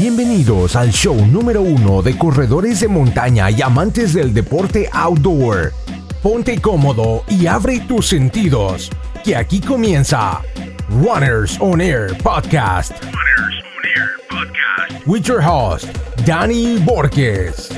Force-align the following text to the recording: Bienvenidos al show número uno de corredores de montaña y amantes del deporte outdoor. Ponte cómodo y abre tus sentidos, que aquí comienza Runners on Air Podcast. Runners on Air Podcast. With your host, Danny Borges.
Bienvenidos 0.00 0.76
al 0.76 0.92
show 0.92 1.14
número 1.26 1.60
uno 1.60 2.00
de 2.00 2.16
corredores 2.16 2.80
de 2.80 2.88
montaña 2.88 3.50
y 3.50 3.60
amantes 3.60 4.14
del 4.14 4.32
deporte 4.32 4.88
outdoor. 4.90 5.74
Ponte 6.22 6.58
cómodo 6.58 7.22
y 7.28 7.46
abre 7.46 7.80
tus 7.80 8.06
sentidos, 8.06 8.88
que 9.22 9.36
aquí 9.36 9.60
comienza 9.60 10.40
Runners 10.88 11.58
on 11.60 11.82
Air 11.82 12.16
Podcast. 12.22 12.92
Runners 13.02 13.62
on 13.70 13.84
Air 13.94 14.10
Podcast. 14.30 15.06
With 15.06 15.24
your 15.24 15.42
host, 15.42 15.86
Danny 16.24 16.78
Borges. 16.78 17.68